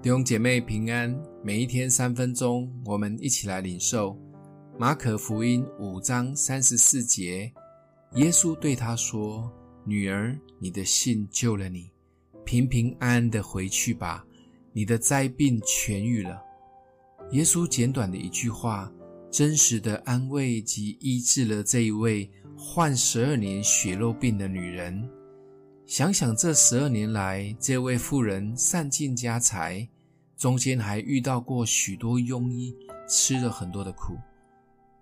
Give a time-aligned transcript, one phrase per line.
[0.00, 4.16] 弟兄姐妹平安，每一天三分钟，我们一起来领受
[4.78, 7.52] 马可福音五章三十四节。
[8.14, 9.52] 耶稣对他说
[9.84, 11.90] ：“女儿，你的信救了你，
[12.44, 14.24] 平平安安的回去吧，
[14.72, 16.40] 你的灾病痊愈了。”
[17.32, 18.88] 耶稣简短的一句话，
[19.32, 25.10] 真实的安慰及医治了这一位患十二年血肉病的女人。
[25.88, 29.88] 想想这十二年来，这位妇人散尽家财，
[30.36, 32.76] 中间还遇到过许多庸医，
[33.08, 34.14] 吃了很多的苦。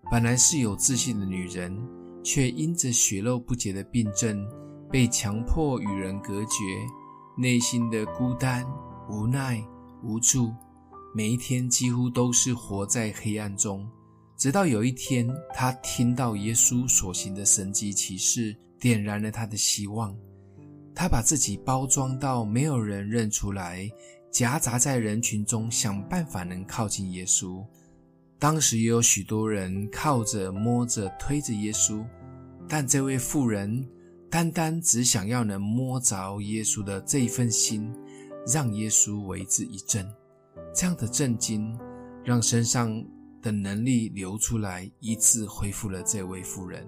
[0.08, 1.76] 本来是有自信的女人，
[2.22, 4.46] 却因着血肉不洁的病症，
[4.88, 6.62] 被强迫与人隔绝，
[7.36, 8.64] 内心的孤单、
[9.10, 9.60] 无奈、
[10.04, 10.54] 无助，
[11.12, 13.84] 每一天几乎都是活在黑暗中。
[14.36, 20.16] 直到有一天，她听到耶稣所行的神迹奇事，点燃了她的希望。
[20.98, 23.86] 他把自己包装到没有人认出来，
[24.30, 27.62] 夹杂在人群中，想办法能靠近耶稣。
[28.38, 32.02] 当时也有许多人靠着、摸着、推着耶稣，
[32.66, 33.86] 但这位妇人
[34.30, 37.94] 单单只想要能摸着耶稣的这一份心，
[38.50, 40.10] 让耶稣为之一振。
[40.74, 41.78] 这样的震惊，
[42.24, 43.04] 让身上
[43.42, 46.86] 的能力流出来，一次恢复了这位妇人。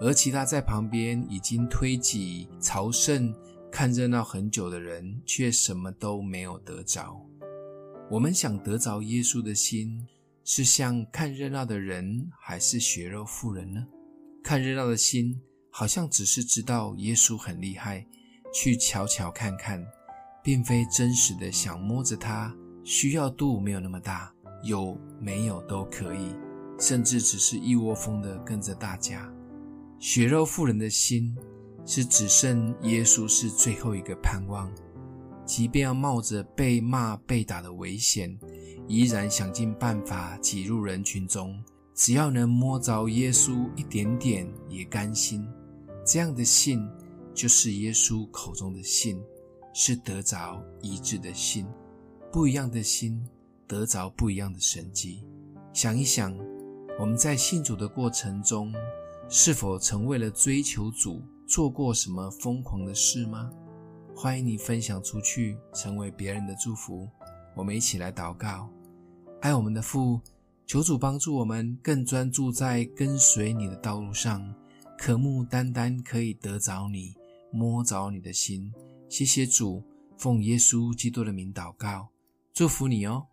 [0.00, 3.34] 而其他在旁边已经推挤朝圣、
[3.70, 7.20] 看热闹很久的人，却什么都没有得着。
[8.10, 10.06] 我们想得着耶稣的心，
[10.44, 13.86] 是像看热闹的人，还是血肉妇人呢？
[14.44, 18.06] 看热闹的心，好像只是知道耶稣很厉害，
[18.54, 19.84] 去瞧瞧看看，
[20.44, 22.54] 并非真实的想摸着他。
[22.84, 26.36] 需要度没有那么大，有没有都可以，
[26.78, 29.28] 甚至只是一窝蜂的跟着大家。
[30.06, 31.36] 血肉妇人的心
[31.84, 34.72] 是只剩耶稣是最后一个盼望，
[35.44, 38.38] 即便要冒着被骂被打的危险，
[38.86, 41.60] 依然想尽办法挤入人群中，
[41.92, 45.44] 只要能摸着耶稣一点点也甘心。
[46.04, 46.88] 这样的信
[47.34, 49.20] 就是耶稣口中的信，
[49.74, 51.66] 是得着医治的信。
[52.30, 53.20] 不一样的心
[53.66, 55.24] 得着不一样的神迹。
[55.72, 56.32] 想一想，
[56.96, 58.72] 我们在信主的过程中。
[59.28, 63.50] 是否曾为了追求主做过什么疯狂的事吗？
[64.14, 67.08] 欢迎你分享出去，成为别人的祝福。
[67.54, 68.70] 我们一起来祷告，
[69.40, 70.20] 爱我们的父，
[70.64, 74.54] 求主帮助我们更专注在跟随你的道路上，
[74.96, 77.14] 渴慕单单可以得着你，
[77.50, 78.72] 摸着你的心。
[79.08, 79.82] 谢谢主，
[80.16, 82.08] 奉耶稣基督的名祷告，
[82.54, 83.26] 祝福你哦。